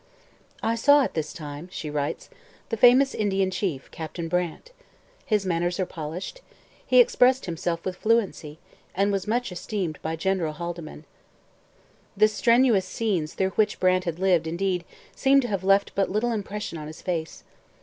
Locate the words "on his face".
16.79-17.43